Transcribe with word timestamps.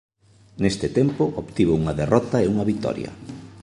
Neste 0.61 0.87
tempo 0.97 1.23
obtivo 1.41 1.73
unha 1.81 1.97
derrota 2.01 2.37
e 2.43 2.49
unha 2.53 2.67
vitoria. 2.71 3.11